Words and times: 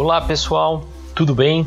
Olá 0.00 0.18
pessoal, 0.18 0.86
tudo 1.14 1.34
bem? 1.34 1.66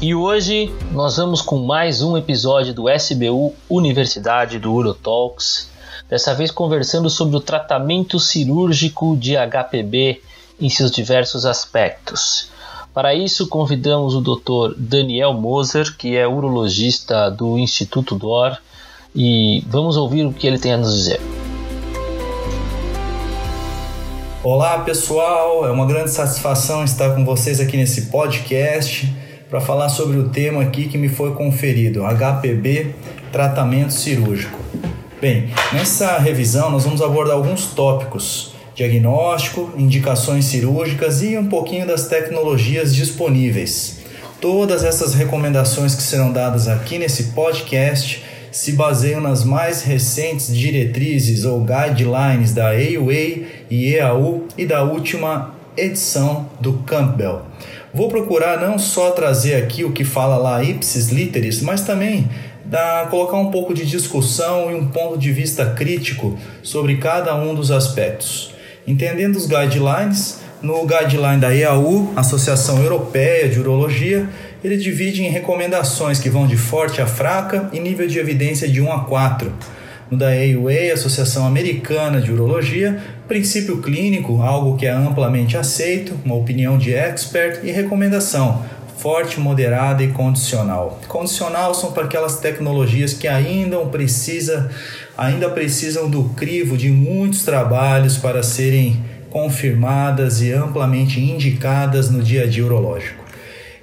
E 0.00 0.16
hoje 0.16 0.74
nós 0.90 1.16
vamos 1.16 1.40
com 1.40 1.58
mais 1.58 2.02
um 2.02 2.16
episódio 2.16 2.74
do 2.74 2.90
SBU 2.90 3.54
Universidade 3.70 4.58
do 4.58 4.72
Urotalks. 4.72 5.70
Dessa 6.10 6.34
vez 6.34 6.50
conversando 6.50 7.08
sobre 7.08 7.36
o 7.36 7.40
tratamento 7.40 8.18
cirúrgico 8.18 9.16
de 9.16 9.36
HPB 9.36 10.20
em 10.60 10.68
seus 10.68 10.90
diversos 10.90 11.46
aspectos. 11.46 12.48
Para 12.92 13.14
isso, 13.14 13.46
convidamos 13.46 14.16
o 14.16 14.20
Dr. 14.20 14.74
Daniel 14.76 15.32
Moser, 15.32 15.96
que 15.96 16.16
é 16.16 16.26
urologista 16.26 17.30
do 17.30 17.56
Instituto 17.56 18.16
DOR, 18.16 18.56
e 19.14 19.62
vamos 19.68 19.96
ouvir 19.96 20.26
o 20.26 20.32
que 20.32 20.48
ele 20.48 20.58
tem 20.58 20.72
a 20.72 20.78
nos 20.78 20.92
dizer. 20.92 21.20
Olá 24.44 24.80
pessoal, 24.80 25.64
é 25.64 25.70
uma 25.70 25.86
grande 25.86 26.10
satisfação 26.10 26.82
estar 26.82 27.14
com 27.14 27.24
vocês 27.24 27.60
aqui 27.60 27.76
nesse 27.76 28.06
podcast 28.06 29.08
para 29.48 29.60
falar 29.60 29.88
sobre 29.88 30.18
o 30.18 30.30
tema 30.30 30.62
aqui 30.62 30.88
que 30.88 30.98
me 30.98 31.08
foi 31.08 31.32
conferido, 31.32 32.02
HPB, 32.02 32.92
tratamento 33.30 33.92
cirúrgico. 33.92 34.58
Bem, 35.20 35.48
nessa 35.72 36.18
revisão 36.18 36.72
nós 36.72 36.82
vamos 36.82 37.00
abordar 37.00 37.36
alguns 37.36 37.66
tópicos 37.66 38.52
diagnóstico, 38.74 39.70
indicações 39.76 40.46
cirúrgicas 40.46 41.22
e 41.22 41.38
um 41.38 41.46
pouquinho 41.46 41.86
das 41.86 42.08
tecnologias 42.08 42.92
disponíveis. 42.92 44.00
Todas 44.40 44.82
essas 44.82 45.14
recomendações 45.14 45.94
que 45.94 46.02
serão 46.02 46.32
dadas 46.32 46.66
aqui 46.66 46.98
nesse 46.98 47.26
podcast 47.30 48.24
se 48.52 48.72
baseiam 48.72 49.20
nas 49.20 49.44
mais 49.44 49.82
recentes 49.82 50.54
diretrizes 50.54 51.44
ou 51.44 51.64
guidelines 51.64 52.52
da 52.52 52.68
AUA 52.68 53.48
e 53.70 53.94
EAU 53.94 54.44
e 54.56 54.66
da 54.66 54.84
última 54.84 55.54
edição 55.76 56.50
do 56.60 56.74
Campbell. 56.84 57.42
Vou 57.94 58.08
procurar 58.08 58.60
não 58.60 58.78
só 58.78 59.10
trazer 59.10 59.54
aqui 59.54 59.84
o 59.84 59.92
que 59.92 60.04
fala 60.04 60.36
lá 60.36 60.62
ipsis 60.62 61.08
literis, 61.08 61.62
mas 61.62 61.82
também 61.82 62.28
da, 62.64 63.06
colocar 63.10 63.36
um 63.36 63.50
pouco 63.50 63.74
de 63.74 63.84
discussão 63.84 64.70
e 64.70 64.74
um 64.74 64.86
ponto 64.86 65.18
de 65.18 65.32
vista 65.32 65.66
crítico 65.66 66.38
sobre 66.62 66.96
cada 66.96 67.34
um 67.34 67.54
dos 67.54 67.70
aspectos. 67.70 68.54
Entendendo 68.86 69.36
os 69.36 69.46
guidelines, 69.46 70.40
no 70.62 70.86
guideline 70.86 71.40
da 71.40 71.54
EAU, 71.54 72.12
Associação 72.14 72.82
Europeia 72.82 73.48
de 73.48 73.58
Urologia, 73.58 74.28
ele 74.62 74.76
divide 74.76 75.22
em 75.22 75.28
recomendações 75.28 76.18
que 76.18 76.30
vão 76.30 76.46
de 76.46 76.56
forte 76.56 77.00
a 77.00 77.06
fraca 77.06 77.68
e 77.72 77.80
nível 77.80 78.06
de 78.06 78.18
evidência 78.18 78.68
de 78.68 78.80
1 78.80 78.92
a 78.92 79.04
4. 79.04 79.52
No 80.10 80.18
da 80.18 80.26
AUA, 80.26 80.92
Associação 80.92 81.46
Americana 81.46 82.20
de 82.20 82.30
Urologia, 82.30 83.02
princípio 83.26 83.80
clínico, 83.80 84.42
algo 84.42 84.76
que 84.76 84.86
é 84.86 84.90
amplamente 84.90 85.56
aceito, 85.56 86.14
uma 86.24 86.34
opinião 86.34 86.76
de 86.76 86.92
expert 86.94 87.60
e 87.64 87.70
recomendação, 87.70 88.62
forte, 88.98 89.40
moderada 89.40 90.02
e 90.02 90.08
condicional. 90.08 91.00
Condicional 91.08 91.74
são 91.74 91.92
para 91.92 92.04
aquelas 92.04 92.38
tecnologias 92.38 93.14
que 93.14 93.26
ainda 93.26 93.78
precisa, 93.86 94.70
ainda 95.16 95.48
precisam 95.48 96.10
do 96.10 96.24
crivo 96.36 96.76
de 96.76 96.90
muitos 96.90 97.42
trabalhos 97.42 98.18
para 98.18 98.42
serem 98.42 99.02
confirmadas 99.30 100.42
e 100.42 100.52
amplamente 100.52 101.18
indicadas 101.18 102.10
no 102.10 102.22
dia 102.22 102.42
a 102.42 102.46
dia 102.46 102.66
urológico. 102.66 103.21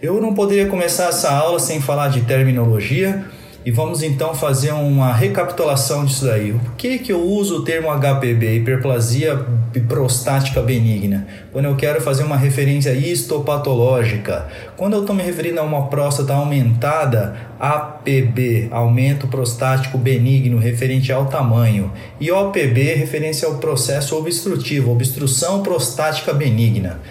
Eu 0.01 0.21
não 0.21 0.33
poderia 0.33 0.67
começar 0.67 1.09
essa 1.09 1.29
aula 1.29 1.59
sem 1.59 1.81
falar 1.81 2.07
de 2.07 2.21
terminologia 2.21 3.25
e 3.65 3.71
vamos 3.71 4.01
então 4.01 4.33
fazer 4.33 4.71
uma 4.71 5.11
recapitulação 5.11 6.05
disso 6.05 6.23
daí. 6.23 6.53
Por 6.53 6.75
que, 6.75 6.99
que 6.99 7.11
eu 7.11 7.21
uso 7.21 7.57
o 7.57 7.63
termo 7.65 7.89
HPB, 7.91 8.59
hiperplasia 8.59 9.45
prostática 9.89 10.61
benigna? 10.61 11.27
Quando 11.51 11.65
eu 11.65 11.75
quero 11.75 11.99
fazer 11.99 12.23
uma 12.23 12.37
referência 12.37 12.93
histopatológica. 12.93 14.47
Quando 14.77 14.93
eu 14.93 15.01
estou 15.01 15.13
me 15.13 15.21
referindo 15.21 15.59
a 15.59 15.63
uma 15.63 15.87
próstata 15.87 16.33
aumentada, 16.33 17.35
APB, 17.59 18.69
aumento 18.71 19.27
prostático 19.27 19.97
benigno, 19.97 20.59
referente 20.59 21.11
ao 21.11 21.25
tamanho. 21.25 21.91
E 22.21 22.31
OPB, 22.31 22.93
referência 22.93 23.49
ao 23.49 23.55
processo 23.55 24.17
obstrutivo, 24.17 24.93
obstrução 24.93 25.61
prostática 25.61 26.33
benigna. 26.33 27.01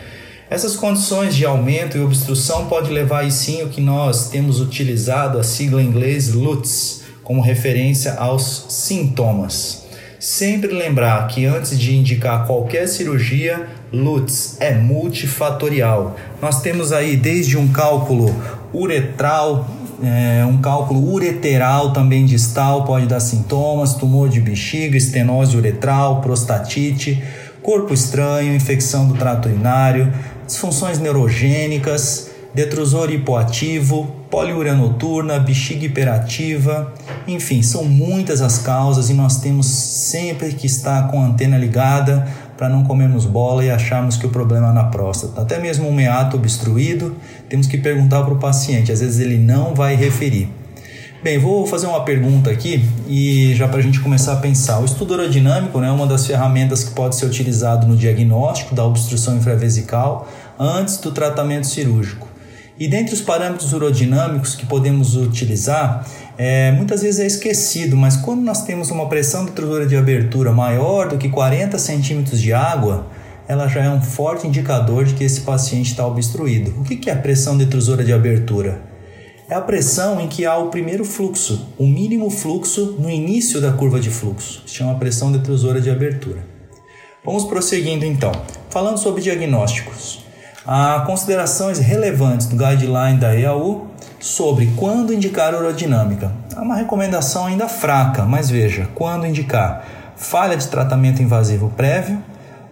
Essas 0.51 0.75
condições 0.77 1.37
de 1.37 1.45
aumento 1.45 1.99
e 1.99 2.01
obstrução 2.01 2.67
podem 2.67 2.91
levar 2.91 3.21
aí 3.21 3.31
sim 3.31 3.63
o 3.63 3.69
que 3.69 3.83
nós 3.83 4.31
temos 4.31 4.63
utilizado 4.63 5.39
a 5.39 5.43
sigla 5.43 5.83
em 5.83 5.87
inglês 5.87 6.33
LUTS 6.33 7.03
como 7.23 7.43
referência 7.43 8.15
aos 8.15 8.65
sintomas. 8.71 9.87
Sempre 10.19 10.73
lembrar 10.73 11.29
que 11.29 11.45
antes 11.45 11.79
de 11.79 11.95
indicar 11.95 12.47
qualquer 12.47 12.89
cirurgia, 12.89 13.69
LUTS 13.93 14.57
é 14.59 14.75
multifatorial. 14.75 16.17
Nós 16.41 16.63
temos 16.63 16.93
aí 16.93 17.15
desde 17.15 17.59
um 17.59 17.69
cálculo 17.69 18.35
uretral, 18.73 19.69
é, 20.03 20.47
um 20.47 20.57
cálculo 20.63 21.13
ureteral 21.13 21.93
também 21.93 22.25
distal 22.25 22.87
pode 22.87 23.07
dar 23.07 23.21
sintomas, 23.21 23.95
tumor 23.95 24.31
de 24.31 24.41
bexiga, 24.41 24.97
estenose 24.97 25.57
uretral, 25.59 26.23
prostatite, 26.23 27.23
corpo 27.63 27.93
estranho, 27.93 28.55
infecção 28.55 29.07
do 29.07 29.15
trato 29.15 29.49
urinário, 29.49 30.11
disfunções 30.49 30.99
neurogênicas, 30.99 32.31
detrusor 32.55 33.11
hipoativo, 33.11 34.11
poliúria 34.31 34.75
noturna, 34.75 35.39
bexiga 35.39 35.85
hiperativa, 35.85 36.93
enfim, 37.27 37.63
são 37.63 37.85
muitas 37.85 38.41
as 38.41 38.59
causas 38.59 39.11
e 39.11 39.15
nós 39.15 39.41
temos 39.41 39.67
sempre 39.67 40.53
que 40.55 40.67
estar 40.67 41.09
com 41.09 41.21
a 41.21 41.27
antena 41.27 41.59
ligada 41.59 42.27
para 42.57 42.69
não 42.69 42.83
comermos 42.83 43.25
bola 43.25 43.65
e 43.65 43.71
acharmos 43.71 44.17
que 44.17 44.27
o 44.27 44.31
problema 44.31 44.71
é 44.71 44.73
na 44.73 44.85
próstata. 44.85 45.43
Até 45.43 45.61
mesmo 45.61 45.87
um 45.87 45.93
meato 45.93 46.37
obstruído, 46.37 47.15
temos 47.49 47.67
que 47.67 47.79
perguntar 47.79 48.23
para 48.25 48.35
o 48.35 48.39
paciente, 48.39 48.91
às 48.91 49.01
vezes 49.01 49.21
ele 49.21 49.39
não 49.39 49.75
vai 49.75 49.95
referir. 49.95 50.51
Bem, 51.21 51.37
vou 51.37 51.67
fazer 51.67 51.89
uma 51.89 52.05
pergunta 52.05 52.49
aqui 52.49 52.89
e 53.09 53.53
já 53.57 53.67
para 53.67 53.81
a 53.81 53.83
gente 53.83 53.99
começar 53.99 54.35
a 54.35 54.37
pensar. 54.37 54.79
O 54.79 54.85
estudo 54.85 55.15
aerodinâmico 55.15 55.81
né, 55.81 55.89
é 55.89 55.91
uma 55.91 56.07
das 56.07 56.25
ferramentas 56.25 56.85
que 56.85 56.93
pode 56.93 57.17
ser 57.17 57.27
utilizado 57.27 57.89
no 57.89 57.97
diagnóstico 57.97 58.73
da 58.73 58.85
obstrução 58.85 59.37
infravesical 59.37 60.29
antes 60.57 60.99
do 60.99 61.11
tratamento 61.11 61.67
cirúrgico. 61.67 62.29
E 62.79 62.87
dentre 62.87 63.15
os 63.15 63.21
parâmetros 63.21 63.73
urodinâmicos 63.73 64.55
que 64.55 64.65
podemos 64.65 65.17
utilizar, 65.17 66.07
é, 66.39 66.71
muitas 66.71 67.03
vezes 67.03 67.19
é 67.19 67.27
esquecido, 67.27 67.97
mas 67.97 68.17
quando 68.17 68.43
nós 68.43 68.63
temos 68.63 68.89
uma 68.93 69.09
pressão 69.09 69.45
detrusora 69.45 69.87
de 69.87 69.97
abertura 69.97 70.53
maior 70.53 71.09
do 71.09 71.19
que 71.19 71.29
40 71.29 71.77
centímetros 71.79 72.41
de 72.41 72.53
água, 72.53 73.09
ela 73.49 73.67
já 73.67 73.83
é 73.83 73.91
um 73.91 74.01
forte 74.01 74.47
indicador 74.47 75.05
de 75.05 75.15
que 75.15 75.25
esse 75.25 75.41
paciente 75.41 75.91
está 75.91 76.07
obstruído. 76.07 76.81
O 76.81 76.85
que 76.85 77.11
é 77.11 77.13
a 77.13 77.17
pressão 77.17 77.59
detrusora 77.59 78.05
de 78.05 78.13
abertura? 78.13 78.88
É 79.49 79.55
a 79.55 79.61
pressão 79.63 80.21
em 80.21 80.29
que 80.29 80.45
há 80.45 80.57
o 80.59 80.69
primeiro 80.69 81.05
fluxo, 81.05 81.69
o 81.79 81.87
mínimo 81.87 82.29
fluxo 82.29 82.97
no 82.99 83.09
início 83.09 83.61
da 83.61 83.73
curva 83.73 83.99
de 83.99 84.11
fluxo. 84.11 84.63
Se 84.67 84.75
chama 84.75 84.99
pressão 84.99 85.33
detrusora 85.33 85.81
de 85.81 85.91
abertura. 85.91 86.45
Vamos 87.25 87.45
prosseguindo 87.45 88.05
então. 88.05 88.33
Falando 88.69 88.99
sobre 88.99 89.23
diagnósticos. 89.23 90.23
Há 90.67 91.03
considerações 91.07 91.79
relevantes 91.79 92.47
do 92.47 92.57
guideline 92.57 93.19
da 93.19 93.35
EAU 93.35 93.87
sobre 94.21 94.71
quando 94.77 95.15
indicar 95.15 95.55
urodinâmica. 95.55 96.31
Há 96.55 96.61
uma 96.61 96.77
recomendação 96.77 97.47
ainda 97.47 97.69
fraca, 97.69 98.25
mas 98.25 98.51
veja, 98.51 98.87
quando 98.95 99.27
indicar 99.27 100.13
falha 100.15 100.57
de 100.57 100.67
tratamento 100.67 101.23
invasivo 101.23 101.73
prévio, 101.75 102.23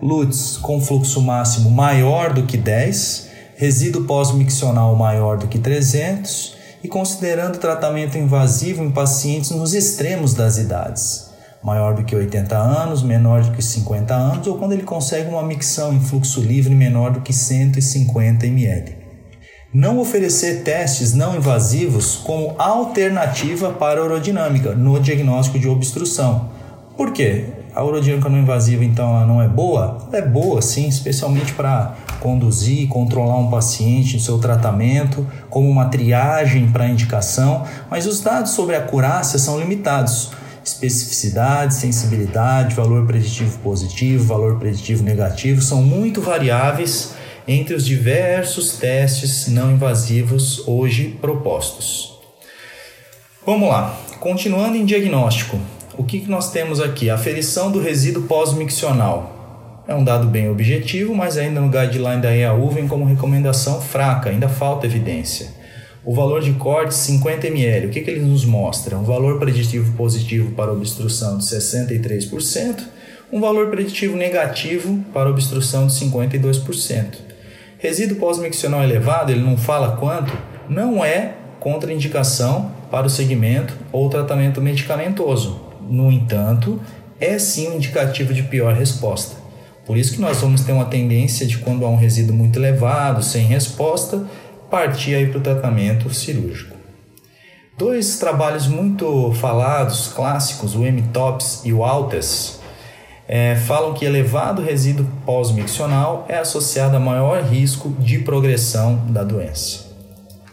LUTS 0.03 0.59
com 0.59 0.79
fluxo 0.79 1.23
máximo 1.23 1.71
maior 1.71 2.35
do 2.35 2.43
que 2.43 2.59
10, 2.59 3.31
resíduo 3.57 4.05
pós-miccional 4.05 4.95
maior 4.95 5.39
do 5.39 5.47
que 5.47 5.59
300, 5.59 6.56
e 6.87 6.89
considerando 6.89 7.59
tratamento 7.59 8.17
invasivo 8.17 8.81
em 8.85 8.93
pacientes 8.93 9.51
nos 9.51 9.75
extremos 9.75 10.35
das 10.35 10.57
idades, 10.57 11.31
maior 11.61 11.95
do 11.95 12.05
que 12.05 12.15
80 12.15 12.57
anos, 12.57 13.03
menor 13.03 13.43
do 13.43 13.51
que 13.51 13.61
50 13.61 14.15
anos, 14.15 14.47
ou 14.47 14.57
quando 14.57 14.71
ele 14.71 14.85
consegue 14.85 15.29
uma 15.29 15.43
micção 15.43 15.93
em 15.93 15.99
fluxo 15.99 16.41
livre 16.41 16.73
menor 16.73 17.11
do 17.11 17.21
que 17.23 17.33
150 17.33 18.47
ml. 18.47 18.95
Não 19.75 19.99
oferecer 19.99 20.63
testes 20.63 21.13
não 21.13 21.35
invasivos 21.35 22.19
como 22.19 22.55
alternativa 22.57 23.73
para 23.73 24.01
a 24.01 24.05
urodinâmica 24.05 24.73
no 24.73 25.01
diagnóstico 25.01 25.59
de 25.59 25.69
obstrução. 25.69 26.51
Por 26.97 27.13
quê? 27.13 27.47
A 27.77 27.85
urodinâmica 27.85 28.31
não 28.31 28.39
invasiva, 28.39 28.83
então, 28.83 29.15
ela 29.15 29.27
não 29.27 29.43
é 29.43 29.47
boa? 29.47 29.99
Ela 30.09 30.25
é 30.25 30.27
boa, 30.27 30.63
sim, 30.63 30.89
especialmente 30.89 31.53
para 31.53 31.95
conduzir 32.21 32.89
controlar 32.89 33.37
um 33.37 33.51
paciente 33.51 34.15
no 34.15 34.21
seu 34.21 34.39
tratamento, 34.39 35.27
como 35.51 35.69
uma 35.69 35.85
triagem 35.85 36.69
para 36.69 36.89
indicação, 36.89 37.67
mas 37.91 38.07
os 38.07 38.23
dados 38.23 38.53
sobre 38.53 38.75
a 38.75 38.79
acurácia 38.79 39.39
são 39.39 39.61
limitados. 39.61 40.31
Especificidade, 40.65 41.75
sensibilidade, 41.75 42.75
valor 42.75 43.07
preditivo 43.07 43.59
positivo, 43.59 44.25
valor 44.25 44.59
preditivo 44.59 45.05
negativo 45.05 45.61
são 45.61 45.83
muito 45.83 46.23
variáveis 46.23 47.15
entre 47.47 47.75
os 47.75 47.85
diversos 47.85 48.79
testes 48.79 49.49
não 49.49 49.71
invasivos 49.71 50.67
hoje 50.67 51.19
propostos. 51.21 52.19
Vamos 53.45 53.69
lá, 53.69 53.95
continuando 54.19 54.79
em 54.79 54.85
diagnóstico, 54.87 55.61
o 55.99 56.05
que, 56.05 56.29
nós 56.29 56.51
temos 56.51 56.81
aqui? 56.81 57.09
Aferição 57.09 57.71
do 57.71 57.81
resíduo 57.81 58.25
pós-miccional 58.25 59.85
É 59.89 59.95
um 59.95 60.05
dado 60.05 60.27
bem 60.27 60.51
objetivo, 60.51 61.15
mas 61.15 61.39
ainda 61.39 61.61
no 61.61 61.69
guideline 61.69 62.21
da 62.21 62.35
EAU 62.35 62.69
vem 62.71 62.89
como 62.89 63.05
recomendação 63.05 63.81
fraca, 63.81 64.31
ainda 64.31 64.49
falta 64.49 64.87
evidência. 64.87 65.49
O 66.05 66.15
valor 66.15 66.41
de 66.41 66.53
corte 66.53 66.95
50 66.95 67.47
ml, 67.47 67.87
o 67.87 67.91
que, 67.91 68.01
que 68.01 68.11
ele 68.11 68.21
nos 68.21 68.45
mostra? 68.45 68.97
Um 68.97 69.05
valor 69.05 69.39
preditivo 69.39 69.97
positivo 69.97 70.53
para 70.53 70.73
obstrução 70.73 71.39
de 71.39 71.45
63%, 71.45 72.83
um 73.33 73.41
valor 73.41 73.71
preditivo 73.71 74.17
negativo 74.17 75.05
para 75.13 75.31
obstrução 75.31 75.87
de 75.87 75.95
52%. 75.95 77.15
Resíduo 77.79 78.19
pós-miccional 78.19 78.83
elevado, 78.83 79.33
ele 79.33 79.43
não 79.43 79.57
fala 79.57 79.97
quanto, 79.97 80.33
não 80.69 81.05
é 81.05 81.35
contraindicação 81.59 82.73
para 82.91 83.07
o 83.07 83.11
segmento 83.11 83.75
ou 83.93 84.09
tratamento 84.09 84.61
medicamentoso. 84.61 85.66
No 85.89 86.11
entanto, 86.11 86.81
é 87.21 87.39
sim 87.39 87.69
um 87.69 87.77
indicativo 87.77 88.35
de 88.35 88.43
pior 88.43 88.75
resposta. 88.75 89.37
Por 89.87 89.97
isso 89.97 90.15
que 90.15 90.21
nós 90.21 90.39
vamos 90.39 90.63
ter 90.63 90.73
uma 90.73 90.87
tendência 90.87 91.47
de 91.47 91.59
quando 91.59 91.85
há 91.87 91.89
um 91.89 91.97
resíduo 91.97 92.35
muito 92.35 92.59
elevado, 92.59 93.23
sem 93.23 93.47
resposta, 93.47 94.27
partir 94.69 95.15
aí 95.15 95.29
para 95.29 95.39
o 95.39 95.43
tratamento 95.43 96.13
cirúrgico. 96.13 96.77
Dois 97.79 98.19
trabalhos 98.19 98.67
muito 98.67 99.33
falados, 99.35 100.09
clássicos, 100.09 100.75
o 100.75 100.85
M-TOPS 100.85 101.63
e 101.65 101.73
o 101.73 101.85
ALTES, 101.85 102.59
é, 103.29 103.55
falam 103.57 103.93
que 103.93 104.05
elevado 104.05 104.63
resíduo 104.63 105.07
pós-miccional 105.25 106.25
é 106.29 106.39
associado 106.39 106.97
a 106.97 107.01
maior 107.01 107.43
risco 107.43 107.91
de 107.99 108.21
progressão 108.21 109.03
da 109.09 109.23
doença. 109.23 109.87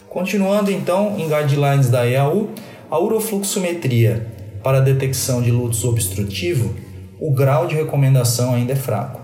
Continuando 0.10 0.70
então 0.70 1.16
em 1.18 1.28
guidelines 1.28 1.90
da 1.90 2.08
EAU, 2.08 2.50
a 2.90 3.00
urofluxometria 3.00 4.28
para 4.64 4.78
a 4.78 4.82
detecção 4.82 5.42
de 5.42 5.52
lutos 5.52 5.84
obstrutivo, 5.84 6.74
o 7.20 7.32
grau 7.32 7.68
de 7.68 7.76
recomendação 7.76 8.54
ainda 8.54 8.74
é 8.74 8.78
fraco. 8.78 9.22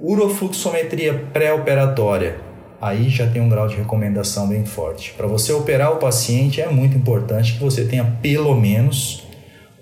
Urofluxometria 0.00 1.26
pré-operatória 1.32 2.44
aí 2.84 3.08
já 3.08 3.26
tem 3.26 3.40
um 3.40 3.48
grau 3.48 3.66
de 3.66 3.76
recomendação 3.76 4.46
bem 4.46 4.66
forte. 4.66 5.14
Para 5.16 5.26
você 5.26 5.52
operar 5.52 5.92
o 5.92 5.96
paciente 5.96 6.60
é 6.60 6.68
muito 6.68 6.96
importante 6.96 7.54
que 7.54 7.60
você 7.60 7.84
tenha 7.84 8.04
pelo 8.20 8.54
menos 8.54 9.26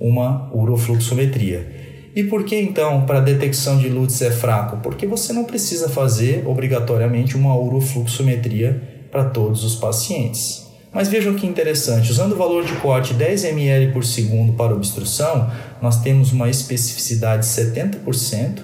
uma 0.00 0.48
urofluxometria. 0.54 1.82
E 2.14 2.22
por 2.22 2.44
que 2.44 2.54
então 2.54 3.04
para 3.04 3.20
detecção 3.20 3.78
de 3.78 3.88
LUTS 3.88 4.22
é 4.22 4.30
fraco? 4.30 4.76
Porque 4.82 5.06
você 5.06 5.32
não 5.32 5.44
precisa 5.44 5.88
fazer 5.88 6.44
obrigatoriamente 6.46 7.36
uma 7.36 7.56
urofluxometria 7.56 9.08
para 9.10 9.24
todos 9.24 9.64
os 9.64 9.74
pacientes. 9.74 10.70
Mas 10.92 11.08
vejam 11.08 11.34
que 11.34 11.46
interessante, 11.46 12.10
usando 12.10 12.32
o 12.32 12.36
valor 12.36 12.64
de 12.64 12.74
corte 12.74 13.14
10 13.14 13.44
ml 13.44 13.92
por 13.92 14.04
segundo 14.04 14.52
para 14.52 14.74
obstrução, 14.74 15.50
nós 15.80 16.02
temos 16.02 16.32
uma 16.32 16.50
especificidade 16.50 17.46
de 17.46 17.54
70%, 17.54 18.58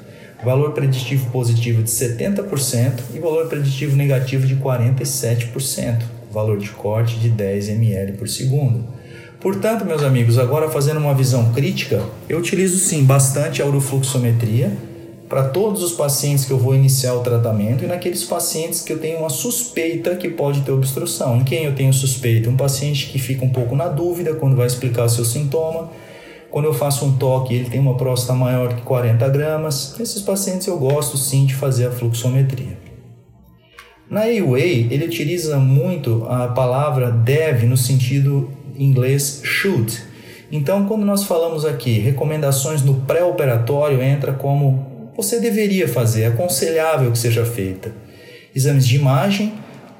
valor 0.44 0.72
preditivo 0.72 1.30
positivo 1.30 1.82
de 1.82 1.90
70% 1.90 3.00
e 3.14 3.18
valor 3.18 3.48
preditivo 3.48 3.96
negativo 3.96 4.46
de 4.46 4.56
47%, 4.56 6.02
valor 6.30 6.58
de 6.58 6.68
corte 6.70 7.18
de 7.18 7.30
10 7.30 7.70
ml 7.70 8.12
por 8.12 8.28
segundo. 8.28 8.84
Portanto, 9.40 9.86
meus 9.86 10.02
amigos, 10.02 10.38
agora 10.38 10.68
fazendo 10.68 10.98
uma 10.98 11.14
visão 11.14 11.52
crítica, 11.52 12.02
eu 12.28 12.38
utilizo 12.38 12.76
sim 12.78 13.04
bastante 13.04 13.62
a 13.62 13.66
urofluxometria 13.66 14.76
para 15.28 15.48
todos 15.48 15.82
os 15.82 15.92
pacientes 15.92 16.44
que 16.44 16.50
eu 16.50 16.58
vou 16.58 16.74
iniciar 16.74 17.14
o 17.14 17.20
tratamento 17.20 17.84
e 17.84 17.86
naqueles 17.86 18.24
pacientes 18.24 18.80
que 18.80 18.92
eu 18.92 18.98
tenho 18.98 19.18
uma 19.18 19.30
suspeita 19.30 20.16
que 20.16 20.28
pode 20.28 20.62
ter 20.62 20.72
obstrução. 20.72 21.36
Em 21.36 21.44
quem 21.44 21.64
eu 21.64 21.74
tenho 21.74 21.92
suspeita? 21.92 22.48
Um 22.48 22.56
paciente 22.56 23.08
que 23.08 23.18
fica 23.18 23.44
um 23.44 23.50
pouco 23.50 23.76
na 23.76 23.88
dúvida 23.88 24.34
quando 24.34 24.56
vai 24.56 24.66
explicar 24.66 25.04
o 25.04 25.08
seu 25.08 25.24
sintoma 25.24 25.90
quando 26.50 26.64
eu 26.64 26.74
faço 26.74 27.04
um 27.04 27.16
toque, 27.16 27.54
ele 27.54 27.68
tem 27.68 27.78
uma 27.78 27.94
próstata 27.94 28.32
maior 28.32 28.74
que 28.74 28.82
40 28.82 29.28
gramas. 29.28 29.98
Esses 30.00 30.22
pacientes 30.22 30.66
eu 30.66 30.78
gosto 30.78 31.18
sim 31.18 31.44
de 31.44 31.54
fazer 31.54 31.86
a 31.86 31.90
fluxometria. 31.90 32.78
Na 34.08 34.22
A-Way, 34.22 34.88
ele 34.90 35.04
utiliza 35.04 35.58
muito 35.58 36.24
a 36.26 36.48
palavra 36.48 37.10
deve 37.10 37.66
no 37.66 37.76
sentido 37.76 38.50
inglês 38.78 39.42
should. 39.44 40.02
Então, 40.50 40.86
quando 40.86 41.04
nós 41.04 41.24
falamos 41.24 41.66
aqui 41.66 41.98
recomendações 41.98 42.82
no 42.82 42.94
pré-operatório, 43.02 44.00
entra 44.00 44.32
como 44.32 44.87
você 45.18 45.40
deveria 45.40 45.88
fazer, 45.88 46.26
aconselhável 46.26 47.10
que 47.10 47.18
seja 47.18 47.44
feita. 47.44 47.90
Exames 48.54 48.86
de 48.86 48.94
imagem, 48.94 49.52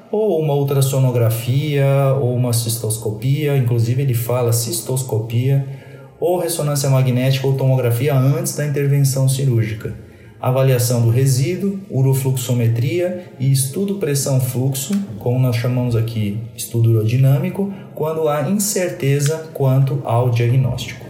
ou 0.09 0.39
uma 0.39 0.55
ultrassonografia, 0.55 1.85
ou 2.21 2.33
uma 2.33 2.53
cistoscopia, 2.53 3.57
inclusive 3.57 4.01
ele 4.01 4.13
fala 4.13 4.53
cistoscopia 4.53 5.67
ou 6.21 6.39
ressonância 6.39 6.89
magnética 6.89 7.45
ou 7.45 7.53
tomografia 7.53 8.13
antes 8.15 8.55
da 8.55 8.65
intervenção 8.65 9.27
cirúrgica. 9.27 9.93
Avaliação 10.39 11.01
do 11.01 11.09
resíduo, 11.09 11.79
urofluxometria 11.89 13.25
e 13.37 13.51
estudo 13.51 13.95
pressão-fluxo, 13.95 14.93
como 15.19 15.37
nós 15.37 15.57
chamamos 15.57 15.97
aqui 15.97 16.39
estudo 16.55 16.91
urodinâmico, 16.91 17.73
quando 17.93 18.29
há 18.29 18.49
incerteza 18.49 19.49
quanto 19.53 20.01
ao 20.05 20.29
diagnóstico. 20.29 21.05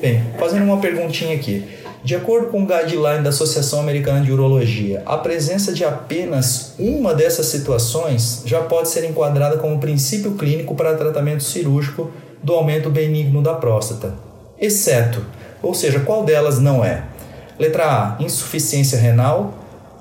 Bem, 0.00 0.22
fazendo 0.38 0.64
uma 0.64 0.78
perguntinha 0.78 1.34
aqui. 1.34 1.81
De 2.04 2.16
acordo 2.16 2.48
com 2.48 2.64
o 2.64 2.66
guideline 2.66 3.22
da 3.22 3.30
Associação 3.30 3.78
Americana 3.78 4.24
de 4.24 4.32
Urologia, 4.32 5.02
a 5.06 5.16
presença 5.18 5.72
de 5.72 5.84
apenas 5.84 6.74
uma 6.78 7.14
dessas 7.14 7.46
situações 7.46 8.42
já 8.44 8.60
pode 8.60 8.88
ser 8.88 9.04
enquadrada 9.04 9.56
como 9.56 9.78
princípio 9.78 10.32
clínico 10.32 10.74
para 10.74 10.96
tratamento 10.96 11.44
cirúrgico 11.44 12.10
do 12.42 12.54
aumento 12.54 12.90
benigno 12.90 13.40
da 13.40 13.54
próstata, 13.54 14.14
exceto, 14.58 15.24
ou 15.62 15.72
seja, 15.74 16.00
qual 16.00 16.24
delas 16.24 16.58
não 16.58 16.84
é? 16.84 17.04
Letra 17.58 17.84
A, 17.84 18.16
insuficiência 18.22 18.98
renal. 18.98 19.54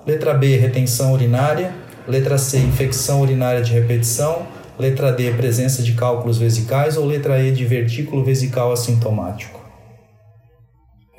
Letra 0.08 0.34
B, 0.34 0.58
retenção 0.58 1.14
urinária. 1.14 1.72
Letra 2.08 2.38
C, 2.40 2.58
infecção 2.58 3.22
urinária 3.22 3.62
de 3.62 3.72
repetição. 3.72 4.48
Letra 4.80 5.12
D, 5.12 5.32
presença 5.34 5.84
de 5.84 5.94
cálculos 5.94 6.40
vesicais. 6.40 6.98
Ou 6.98 7.06
letra 7.06 7.40
E, 7.40 7.52
divertículo 7.52 8.24
vesical 8.24 8.72
assintomático. 8.72 9.61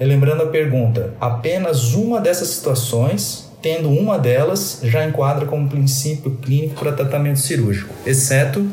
Relembrando 0.02 0.43
a 0.43 0.46
pergunta, 0.46 1.14
apenas 1.20 1.94
uma 1.94 2.20
dessas 2.20 2.49
situações, 2.49 3.49
tendo 3.62 3.88
uma 3.88 4.19
delas, 4.19 4.81
já 4.82 5.06
enquadra 5.06 5.46
como 5.46 5.69
princípio 5.69 6.32
clínico 6.43 6.75
para 6.75 6.90
tratamento 6.90 7.38
cirúrgico, 7.38 7.94
exceto 8.04 8.66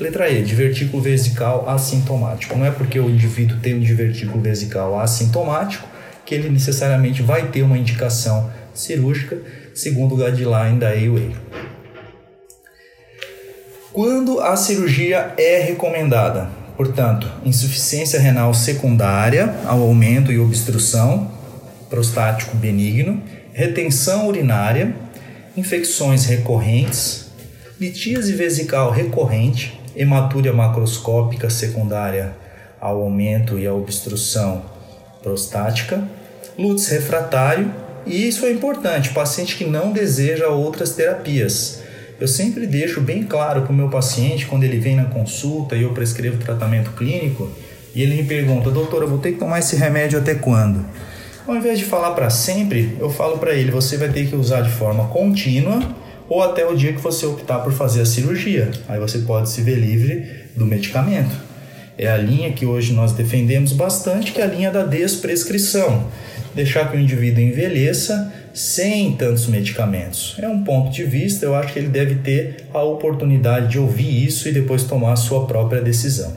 Letra 0.00 0.30
E, 0.30 0.42
divertículo 0.42 1.02
vesical 1.02 1.68
assintomático. 1.68 2.56
Não 2.56 2.64
é 2.64 2.70
porque 2.70 2.98
o 2.98 3.10
indivíduo 3.10 3.58
tem 3.60 3.74
um 3.74 3.80
divertículo 3.80 4.40
vesical 4.40 4.98
assintomático 4.98 5.86
que 6.24 6.34
ele 6.34 6.48
necessariamente 6.48 7.20
vai 7.20 7.48
ter 7.48 7.60
uma 7.60 7.76
indicação 7.76 8.50
cirúrgica, 8.72 9.36
segundo 9.74 10.14
o 10.14 10.16
guideline 10.16 10.78
da 10.78 10.88
AUA. 10.88 11.30
Quando 13.92 14.40
a 14.40 14.56
cirurgia 14.56 15.34
é 15.36 15.58
recomendada? 15.58 16.63
Portanto, 16.76 17.30
insuficiência 17.44 18.18
renal 18.18 18.52
secundária 18.52 19.54
ao 19.64 19.80
aumento 19.80 20.32
e 20.32 20.38
obstrução 20.38 21.30
prostático 21.88 22.56
benigno, 22.56 23.22
retenção 23.52 24.26
urinária, 24.26 24.94
infecções 25.56 26.24
recorrentes, 26.24 27.26
litíase 27.80 28.32
vesical 28.32 28.90
recorrente, 28.90 29.80
hematúria 29.94 30.52
macroscópica 30.52 31.48
secundária 31.48 32.36
ao 32.80 33.02
aumento 33.02 33.56
e 33.56 33.66
à 33.66 33.72
obstrução 33.72 34.62
prostática, 35.22 36.02
lútis 36.58 36.88
refratário, 36.88 37.72
e 38.04 38.28
isso 38.28 38.44
é 38.44 38.50
importante, 38.50 39.10
paciente 39.10 39.56
que 39.56 39.64
não 39.64 39.92
deseja 39.92 40.48
outras 40.48 40.90
terapias. 40.90 41.83
Eu 42.20 42.28
sempre 42.28 42.66
deixo 42.66 43.00
bem 43.00 43.24
claro 43.24 43.62
para 43.62 43.72
o 43.72 43.74
meu 43.74 43.88
paciente, 43.88 44.46
quando 44.46 44.62
ele 44.62 44.78
vem 44.78 44.94
na 44.94 45.04
consulta 45.04 45.74
e 45.74 45.82
eu 45.82 45.92
prescrevo 45.92 46.38
tratamento 46.38 46.92
clínico, 46.92 47.50
e 47.94 48.02
ele 48.02 48.14
me 48.16 48.24
pergunta, 48.24 48.70
doutor, 48.70 49.02
eu 49.02 49.08
vou 49.08 49.18
ter 49.18 49.32
que 49.32 49.38
tomar 49.38 49.58
esse 49.58 49.76
remédio 49.76 50.18
até 50.18 50.34
quando? 50.34 50.84
Ao 51.46 51.56
invés 51.56 51.78
de 51.78 51.84
falar 51.84 52.12
para 52.12 52.30
sempre, 52.30 52.96
eu 52.98 53.10
falo 53.10 53.38
para 53.38 53.54
ele, 53.54 53.70
você 53.70 53.96
vai 53.96 54.08
ter 54.08 54.26
que 54.26 54.34
usar 54.36 54.62
de 54.62 54.70
forma 54.70 55.08
contínua 55.08 55.80
ou 56.28 56.42
até 56.42 56.66
o 56.66 56.74
dia 56.74 56.92
que 56.92 57.00
você 57.00 57.26
optar 57.26 57.58
por 57.58 57.72
fazer 57.72 58.00
a 58.00 58.06
cirurgia. 58.06 58.70
Aí 58.88 58.98
você 58.98 59.18
pode 59.18 59.50
se 59.50 59.60
ver 59.60 59.74
livre 59.74 60.46
do 60.56 60.64
medicamento. 60.64 61.34
É 61.98 62.08
a 62.08 62.16
linha 62.16 62.52
que 62.52 62.64
hoje 62.64 62.92
nós 62.92 63.12
defendemos 63.12 63.72
bastante, 63.72 64.32
que 64.32 64.40
é 64.40 64.44
a 64.44 64.46
linha 64.46 64.70
da 64.70 64.84
desprescrição. 64.84 66.06
Deixar 66.54 66.90
que 66.90 66.96
o 66.96 67.00
indivíduo 67.00 67.42
envelheça 67.42 68.32
sem 68.52 69.16
tantos 69.16 69.48
medicamentos. 69.48 70.36
É 70.40 70.48
um 70.48 70.62
ponto 70.62 70.90
de 70.90 71.02
vista, 71.04 71.44
eu 71.44 71.54
acho 71.54 71.72
que 71.72 71.78
ele 71.78 71.88
deve 71.88 72.16
ter 72.16 72.66
a 72.72 72.82
oportunidade 72.82 73.68
de 73.72 73.78
ouvir 73.78 74.24
isso 74.24 74.48
e 74.48 74.52
depois 74.52 74.84
tomar 74.84 75.12
a 75.12 75.16
sua 75.16 75.46
própria 75.46 75.80
decisão. 75.80 76.32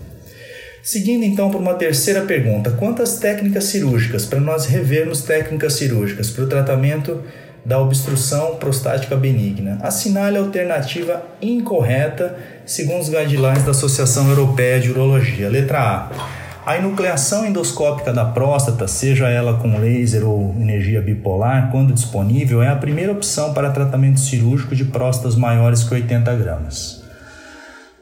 Seguindo 0.81 1.23
então 1.23 1.51
para 1.51 1.59
uma 1.59 1.73
terceira 1.73 2.21
pergunta: 2.21 2.71
quantas 2.71 3.19
técnicas 3.19 3.65
cirúrgicas, 3.65 4.25
para 4.25 4.39
nós 4.39 4.65
revermos 4.65 5.21
técnicas 5.21 5.73
cirúrgicas 5.73 6.29
para 6.29 6.45
o 6.45 6.47
tratamento 6.47 7.21
da 7.65 7.77
obstrução 7.79 8.55
prostática 8.55 9.13
benigna. 9.15 9.77
Assinale 9.81 10.37
a 10.37 10.39
alternativa 10.39 11.21
incorreta 11.41 12.37
segundo 12.65 13.01
os 13.01 13.09
guidelines 13.09 13.63
da 13.63 13.71
Associação 13.71 14.29
Europeia 14.29 14.79
de 14.79 14.89
Urologia. 14.89 15.49
Letra 15.49 15.79
A. 15.79 16.46
A 16.67 16.75
enucleação 16.75 17.45
endoscópica 17.45 18.11
da 18.11 18.25
próstata, 18.25 18.89
seja 18.89 19.29
ela 19.29 19.53
com 19.53 19.79
laser 19.79 20.27
ou 20.27 20.53
energia 20.59 21.01
bipolar, 21.01 21.71
quando 21.71 21.93
disponível, 21.93 22.61
é 22.61 22.67
a 22.67 22.75
primeira 22.75 23.13
opção 23.13 23.53
para 23.53 23.69
tratamento 23.69 24.19
cirúrgico 24.19 24.75
de 24.75 24.83
próstatas 24.83 25.37
maiores 25.37 25.85
que 25.85 25.93
80 25.93 26.35
gramas. 26.35 27.03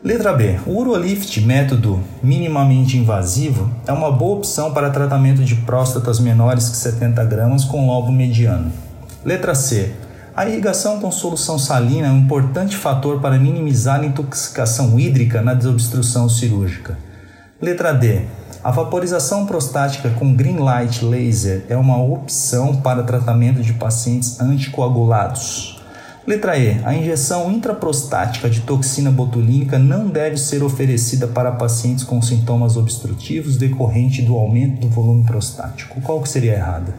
Letra 0.03 0.34
B. 0.34 0.55
O 0.65 0.79
Urolift, 0.79 1.39
método 1.41 2.03
minimamente 2.24 2.98
invasivo, 2.98 3.69
é 3.86 3.91
uma 3.91 4.12
boa 4.12 4.38
opção 4.38 4.74
para 4.74 4.89
tratamento 4.89 5.43
de 5.43 5.57
próstatas 5.57 6.19
menores 6.19 6.67
que 6.67 6.75
70 6.75 7.24
gramas 7.25 7.65
com 7.65 7.86
lobo 7.86 8.12
mediano. 8.12 8.72
Letra 9.24 9.53
C. 9.53 9.91
A 10.36 10.50
irrigação 10.50 11.00
com 11.00 11.12
solução 11.12 11.60
salina 11.60 12.07
é 12.07 12.10
um 12.12 12.17
importante 12.17 12.75
fator 12.75 13.22
para 13.22 13.38
minimizar 13.38 14.00
a 14.00 14.05
intoxicação 14.07 15.00
hídrica 15.00 15.39
na 15.39 15.53
desobstrução 15.53 16.27
cirúrgica. 16.27 16.98
Letra 17.62 17.93
D. 17.93 18.24
A 18.65 18.72
vaporização 18.72 19.45
prostática 19.45 20.10
com 20.10 20.34
green 20.34 20.57
light 20.57 21.05
laser 21.05 21.67
é 21.69 21.77
uma 21.77 22.01
opção 22.01 22.77
para 22.77 23.03
tratamento 23.03 23.62
de 23.62 23.74
pacientes 23.74 24.41
anticoagulados. 24.41 25.79
Letra 26.25 26.57
E. 26.57 26.81
A 26.84 26.95
injeção 26.95 27.51
intraprostática 27.51 28.50
de 28.50 28.62
toxina 28.62 29.12
botulínica 29.12 29.77
não 29.77 30.07
deve 30.07 30.38
ser 30.38 30.63
oferecida 30.63 31.27
para 31.27 31.51
pacientes 31.51 32.03
com 32.03 32.19
sintomas 32.24 32.75
obstrutivos 32.75 33.55
decorrente 33.55 34.24
do 34.24 34.36
aumento 34.36 34.81
do 34.81 34.89
volume 34.89 35.24
prostático. 35.25 36.01
Qual 36.01 36.19
que 36.19 36.27
seria 36.27 36.53
errada? 36.53 36.91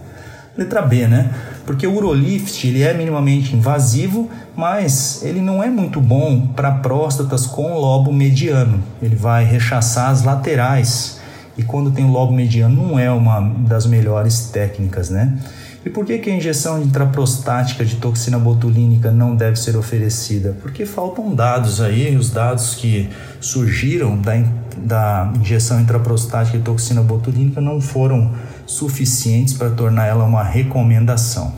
Letra 0.56 0.82
B, 0.82 1.08
né? 1.08 1.34
Porque 1.66 1.84
o 1.84 1.96
Urolift 1.96 2.64
ele 2.64 2.84
é 2.84 2.94
minimamente 2.94 3.56
invasivo, 3.56 4.30
mas 4.54 5.20
ele 5.24 5.40
não 5.40 5.60
é 5.60 5.68
muito 5.68 6.00
bom 6.00 6.46
para 6.46 6.70
próstatas 6.70 7.44
com 7.44 7.74
lobo 7.74 8.12
mediano. 8.12 8.80
Ele 9.02 9.16
vai 9.16 9.44
rechaçar 9.44 10.10
as 10.10 10.22
laterais. 10.22 11.15
E 11.58 11.62
quando 11.62 11.90
tem 11.90 12.04
o 12.04 12.10
lobo 12.10 12.32
mediano 12.32 12.74
não 12.74 12.98
é 12.98 13.10
uma 13.10 13.40
das 13.40 13.86
melhores 13.86 14.50
técnicas, 14.50 15.10
né? 15.10 15.38
E 15.86 15.88
por 15.88 16.04
que, 16.04 16.18
que 16.18 16.28
a 16.28 16.34
injeção 16.34 16.82
intraprostática 16.82 17.84
de 17.84 17.94
toxina 17.96 18.38
botulínica 18.40 19.12
não 19.12 19.36
deve 19.36 19.56
ser 19.56 19.76
oferecida? 19.76 20.56
Porque 20.60 20.84
faltam 20.84 21.32
dados 21.32 21.80
aí, 21.80 22.16
os 22.16 22.28
dados 22.28 22.74
que 22.74 23.08
surgiram 23.40 24.20
da, 24.20 24.32
da 24.76 25.32
injeção 25.40 25.80
intraprostática 25.80 26.58
de 26.58 26.64
toxina 26.64 27.02
botulínica 27.02 27.60
não 27.60 27.80
foram 27.80 28.32
suficientes 28.66 29.54
para 29.54 29.70
tornar 29.70 30.06
ela 30.06 30.24
uma 30.24 30.42
recomendação. 30.42 31.54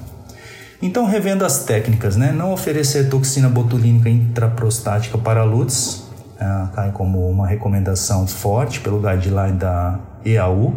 Então, 0.81 1.07
revendo 1.07 1.43
as 1.45 1.65
técnicas, 1.65 2.15
né? 2.15 2.31
não 2.31 2.53
oferecer 2.53 3.09
toxina 3.09 3.49
botulínica 3.49 4.11
intraprostática 4.11 5.17
para 5.17 5.43
LUTS, 5.43 6.08
uh, 6.41 6.69
cai 6.75 6.93
como 6.93 7.29
uma 7.29 7.47
recomendação 7.47 8.27
forte 8.27 8.81
pelo 8.81 9.01
guideline 9.01 9.59
da 9.59 9.99
EAU 10.25 10.75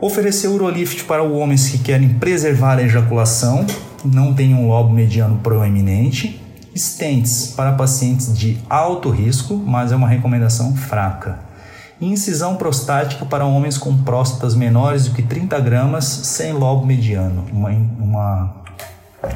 Oferecer 0.00 0.46
Urolift 0.46 1.04
para 1.04 1.24
homens 1.24 1.70
que 1.70 1.78
querem 1.78 2.08
preservar 2.08 2.78
a 2.78 2.82
ejaculação, 2.82 3.66
não 4.04 4.32
tem 4.32 4.54
um 4.54 4.68
lobo 4.68 4.92
mediano 4.92 5.38
proeminente. 5.38 6.40
Stents 6.76 7.52
para 7.56 7.72
pacientes 7.72 8.32
de 8.38 8.58
alto 8.70 9.10
risco, 9.10 9.56
mas 9.56 9.90
é 9.90 9.96
uma 9.96 10.06
recomendação 10.06 10.76
fraca. 10.76 11.40
incisão 12.00 12.54
prostática 12.54 13.24
para 13.24 13.44
homens 13.44 13.76
com 13.76 14.04
próstatas 14.04 14.54
menores 14.54 15.06
do 15.06 15.14
que 15.16 15.22
30 15.22 15.58
gramas 15.58 16.04
sem 16.04 16.52
lobo 16.52 16.86
mediano, 16.86 17.44
uma, 17.52 17.70
uma 17.98 18.54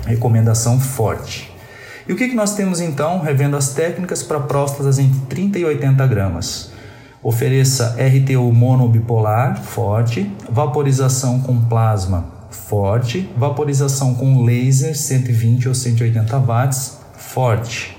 recomendação 0.06 0.78
forte. 0.78 1.51
E 2.08 2.12
o 2.12 2.16
que, 2.16 2.28
que 2.28 2.34
nós 2.34 2.54
temos 2.54 2.80
então, 2.80 3.20
revendo 3.20 3.56
as 3.56 3.74
técnicas 3.74 4.22
para 4.22 4.40
próstatas 4.40 4.98
entre 4.98 5.20
30 5.28 5.58
e 5.60 5.64
80 5.64 6.06
gramas? 6.06 6.72
Ofereça 7.22 7.96
RTU 7.96 8.52
monobipolar 8.52 9.62
forte, 9.62 10.28
vaporização 10.50 11.40
com 11.40 11.60
plasma 11.60 12.24
forte, 12.50 13.30
vaporização 13.36 14.14
com 14.14 14.44
laser 14.44 14.96
120 14.96 15.68
ou 15.68 15.74
180 15.74 16.38
watts 16.38 16.98
forte. 17.16 17.96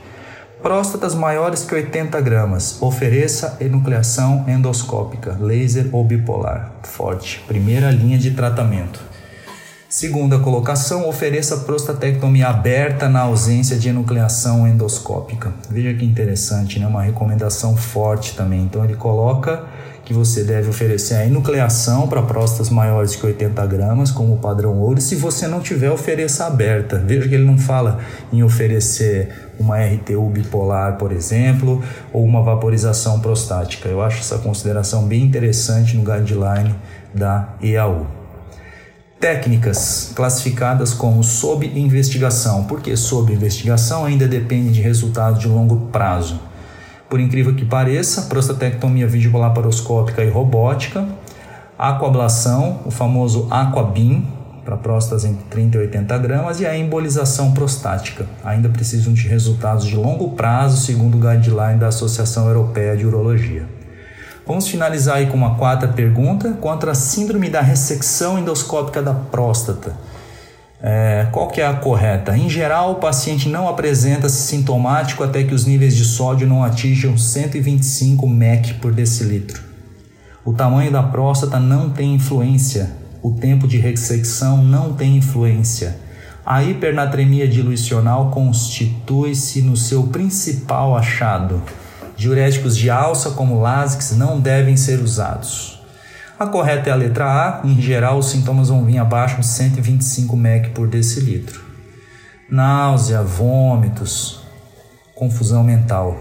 Próstatas 0.62 1.16
maiores 1.16 1.64
que 1.64 1.74
80 1.74 2.20
gramas, 2.22 2.82
ofereça 2.82 3.58
enucleação 3.60 4.46
endoscópica, 4.48 5.38
laser 5.40 5.90
ou 5.92 6.04
bipolar 6.04 6.72
forte. 6.84 7.44
Primeira 7.48 7.92
linha 7.92 8.18
de 8.18 8.32
tratamento. 8.32 9.13
Segunda 9.94 10.40
colocação, 10.40 11.08
ofereça 11.08 11.56
prostatectomia 11.58 12.48
aberta 12.48 13.08
na 13.08 13.20
ausência 13.20 13.78
de 13.78 13.90
enucleação 13.90 14.68
endoscópica. 14.68 15.54
Veja 15.70 15.94
que 15.94 16.04
interessante, 16.04 16.80
né? 16.80 16.88
uma 16.88 17.04
recomendação 17.04 17.78
forte 17.78 18.36
também. 18.36 18.64
Então 18.64 18.84
ele 18.84 18.96
coloca 18.96 19.66
que 20.04 20.12
você 20.12 20.44
deve 20.44 20.68
oferecer 20.68 21.14
a 21.14 21.28
enucleação 21.28 22.08
para 22.08 22.24
próstatas 22.24 22.72
maiores 22.72 23.16
que 23.16 23.24
80 23.24 23.64
gramas, 23.68 24.10
como 24.10 24.40
padrão 24.40 24.80
ouro, 24.80 25.00
se 25.00 25.16
você 25.16 25.48
não 25.48 25.60
tiver, 25.60 25.92
ofereça 25.92 26.48
aberta. 26.48 26.98
Veja 26.98 27.30
que 27.30 27.36
ele 27.36 27.46
não 27.46 27.60
fala 27.60 28.00
em 28.32 28.42
oferecer 28.42 29.52
uma 29.60 29.78
RTU 29.78 30.28
bipolar, 30.28 30.98
por 30.98 31.12
exemplo, 31.12 31.84
ou 32.12 32.26
uma 32.26 32.42
vaporização 32.42 33.20
prostática. 33.20 33.88
Eu 33.88 34.02
acho 34.02 34.22
essa 34.22 34.40
consideração 34.40 35.04
bem 35.04 35.22
interessante 35.22 35.96
no 35.96 36.04
guideline 36.04 36.74
da 37.14 37.50
EAU 37.62 38.23
técnicas 39.24 40.12
classificadas 40.14 40.94
como 40.94 41.24
sob 41.24 41.66
investigação, 41.66 42.66
porque 42.66 42.98
sob 42.98 43.32
investigação 43.32 44.04
ainda 44.04 44.28
depende 44.28 44.74
de 44.74 44.82
resultados 44.82 45.40
de 45.40 45.48
longo 45.48 45.88
prazo. 45.94 46.42
Por 47.10 47.22
incrível 47.22 47.56
que 47.56 47.64
pareça, 47.64 48.24
prostatectomia 48.24 49.08
videolaparoscópica 49.08 50.26
e 50.26 50.30
robótica, 50.30 51.08
aquablação, 51.80 52.82
o 52.84 52.92
famoso 52.92 53.48
aquabin, 53.50 54.28
para 54.66 54.76
próstatas 54.76 55.24
entre 55.24 55.46
30 55.46 55.78
e 55.78 55.80
80 55.80 56.18
gramas, 56.18 56.60
e 56.60 56.66
a 56.66 56.78
embolização 56.78 57.54
prostática. 57.54 58.26
Ainda 58.44 58.68
precisam 58.68 59.14
de 59.14 59.26
resultados 59.30 59.86
de 59.86 59.96
longo 59.96 60.32
prazo, 60.32 60.86
segundo 60.86 61.16
o 61.16 61.22
guideline 61.22 61.80
da 61.80 61.88
Associação 61.88 62.48
Europeia 62.48 62.98
de 62.98 63.06
Urologia. 63.06 63.83
Vamos 64.46 64.68
finalizar 64.68 65.18
aí 65.18 65.28
com 65.28 65.38
uma 65.38 65.56
quarta 65.56 65.88
pergunta 65.88 66.52
contra 66.54 66.92
a 66.92 66.96
síndrome 66.96 67.50
da 67.50 67.62
ressecção 67.62 68.38
endoscópica 68.38 69.02
da 69.02 69.14
próstata. 69.14 69.96
É, 70.82 71.28
qual 71.32 71.48
que 71.48 71.62
é 71.62 71.66
a 71.66 71.74
correta? 71.74 72.38
Em 72.38 72.50
geral, 72.50 72.92
o 72.92 72.96
paciente 72.96 73.48
não 73.48 73.70
apresenta-se 73.70 74.36
sintomático 74.36 75.24
até 75.24 75.44
que 75.44 75.54
os 75.54 75.66
níveis 75.66 75.96
de 75.96 76.04
sódio 76.04 76.46
não 76.46 76.62
atinjam 76.62 77.18
125 77.18 78.28
mEq 78.28 78.74
por 78.82 78.92
decilitro. 78.92 79.62
O 80.44 80.52
tamanho 80.52 80.92
da 80.92 81.02
próstata 81.02 81.58
não 81.58 81.90
tem 81.90 82.14
influência. 82.16 82.92
O 83.22 83.32
tempo 83.32 83.66
de 83.66 83.78
ressecção 83.78 84.62
não 84.62 84.92
tem 84.92 85.16
influência. 85.16 85.96
A 86.46 86.62
hipernatremia 86.62 87.48
diluicional 87.48 88.30
constitui-se 88.30 89.62
no 89.62 89.78
seu 89.78 90.04
principal 90.08 90.98
achado. 90.98 91.62
Diuréticos 92.16 92.78
de 92.78 92.90
alça, 92.90 93.32
como 93.32 93.60
Lasix, 93.60 94.16
não 94.16 94.40
devem 94.40 94.78
ser 94.78 95.00
usados. 95.00 95.82
A 96.40 96.48
correta 96.48 96.90
é 96.90 96.94
a 96.94 96.96
letra 96.96 97.26
A. 97.26 97.62
Em 97.66 97.80
geral, 97.82 98.18
os 98.18 98.30
sintomas 98.30 98.70
vão 98.70 98.84
vir 98.84 98.98
abaixo 98.98 99.40
de 99.40 99.48
125 99.48 100.36
mEq 100.36 100.70
por 100.72 100.88
decilitro. 100.88 101.62
Náusea, 102.50 103.22
vômitos, 103.22 104.42
confusão 105.16 105.64
mental. 105.64 106.18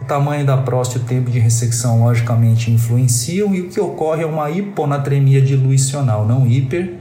O 0.00 0.04
tamanho 0.04 0.44
da 0.44 0.56
próstata 0.56 0.98
e 0.98 1.02
o 1.02 1.06
tempo 1.06 1.30
de 1.30 1.38
ressecção 1.38 2.02
logicamente 2.04 2.70
influenciam 2.70 3.54
e 3.54 3.60
o 3.60 3.68
que 3.68 3.80
ocorre 3.80 4.22
é 4.22 4.26
uma 4.26 4.50
hiponatremia 4.50 5.40
diluicional, 5.40 6.26
não 6.26 6.46
hiper. 6.46 6.94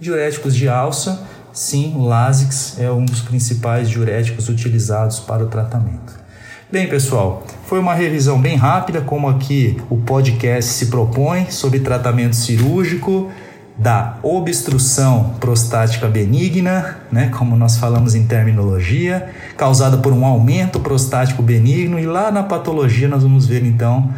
Diuréticos 0.00 0.54
de 0.54 0.68
alça, 0.68 1.22
sim, 1.52 1.94
o 1.96 2.04
Lasix 2.04 2.78
é 2.78 2.90
um 2.90 3.04
dos 3.04 3.20
principais 3.20 3.88
diuréticos 3.88 4.48
utilizados 4.48 5.20
para 5.20 5.44
o 5.44 5.48
tratamento. 5.48 6.25
Bem, 6.68 6.88
pessoal, 6.88 7.44
foi 7.66 7.78
uma 7.78 7.94
revisão 7.94 8.40
bem 8.40 8.56
rápida, 8.56 9.00
como 9.00 9.28
aqui 9.28 9.80
o 9.88 9.98
podcast 9.98 10.72
se 10.72 10.86
propõe, 10.86 11.48
sobre 11.48 11.78
tratamento 11.78 12.34
cirúrgico 12.34 13.30
da 13.78 14.16
obstrução 14.20 15.36
prostática 15.38 16.08
benigna, 16.08 16.98
né, 17.12 17.30
como 17.38 17.54
nós 17.54 17.76
falamos 17.76 18.16
em 18.16 18.26
terminologia, 18.26 19.30
causada 19.56 19.98
por 19.98 20.12
um 20.12 20.26
aumento 20.26 20.80
prostático 20.80 21.40
benigno, 21.40 22.00
e 22.00 22.04
lá 22.04 22.32
na 22.32 22.42
patologia 22.42 23.06
nós 23.06 23.22
vamos 23.22 23.46
ver 23.46 23.64
então 23.64 24.12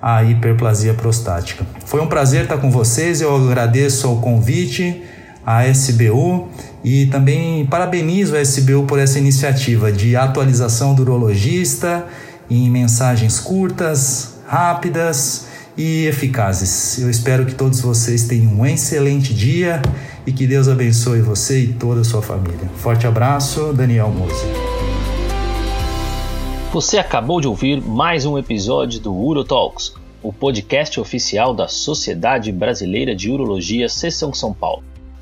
a 0.00 0.22
hiperplasia 0.22 0.94
prostática. 0.94 1.66
Foi 1.84 2.00
um 2.00 2.06
prazer 2.06 2.44
estar 2.44 2.58
com 2.58 2.70
vocês, 2.70 3.20
eu 3.20 3.34
agradeço 3.34 4.12
o 4.12 4.20
convite 4.20 5.02
à 5.44 5.66
SBU 5.66 6.48
e 6.84 7.06
também 7.06 7.66
parabenizo 7.66 8.36
a 8.36 8.40
SBU 8.40 8.84
por 8.86 8.98
essa 8.98 9.18
iniciativa 9.18 9.90
de 9.90 10.16
atualização 10.16 10.94
do 10.94 11.02
urologista 11.02 12.06
em 12.50 12.68
mensagens 12.68 13.38
curtas, 13.38 14.34
rápidas 14.46 15.46
e 15.76 16.06
eficazes. 16.06 16.98
Eu 16.98 17.08
espero 17.08 17.46
que 17.46 17.54
todos 17.54 17.80
vocês 17.80 18.24
tenham 18.24 18.52
um 18.52 18.66
excelente 18.66 19.32
dia 19.32 19.80
e 20.26 20.32
que 20.32 20.46
Deus 20.46 20.68
abençoe 20.68 21.20
você 21.20 21.60
e 21.60 21.72
toda 21.72 22.00
a 22.00 22.04
sua 22.04 22.22
família. 22.22 22.68
Forte 22.76 23.06
abraço, 23.06 23.72
Daniel 23.72 24.10
Mose. 24.10 24.46
Você 26.72 26.98
acabou 26.98 27.40
de 27.40 27.48
ouvir 27.48 27.80
mais 27.80 28.24
um 28.24 28.38
episódio 28.38 29.00
do 29.00 29.12
UroTalks 29.14 29.92
o 30.22 30.32
podcast 30.32 31.00
oficial 31.00 31.54
da 31.54 31.66
Sociedade 31.66 32.52
Brasileira 32.52 33.14
de 33.14 33.30
Urologia 33.30 33.88
Seção 33.88 34.34
São 34.34 34.52
Paulo. 34.52 34.89